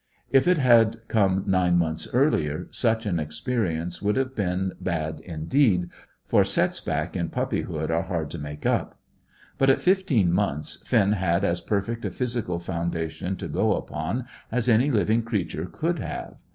[0.31, 5.89] If it had come nine months earlier, such an experience would have been bad indeed,
[6.25, 8.99] for sets back in puppyhood are hard to make up.
[9.59, 14.67] But at fifteen months Finn had as perfect a physical foundation to go upon as
[14.67, 16.39] any living creature could have.